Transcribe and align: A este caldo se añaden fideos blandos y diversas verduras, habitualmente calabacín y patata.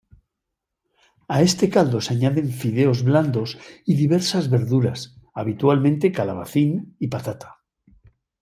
A 1.27 1.43
este 1.43 1.69
caldo 1.69 2.01
se 2.01 2.13
añaden 2.15 2.49
fideos 2.49 3.03
blandos 3.03 3.59
y 3.85 3.93
diversas 3.93 4.49
verduras, 4.49 5.21
habitualmente 5.35 6.11
calabacín 6.11 6.95
y 6.97 7.09
patata. 7.09 7.59